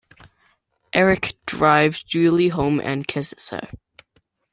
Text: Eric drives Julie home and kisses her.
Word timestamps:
Eric 0.93 1.35
drives 1.45 2.01
Julie 2.01 2.47
home 2.47 2.79
and 2.79 3.07
kisses 3.07 3.49
her. 3.49 3.67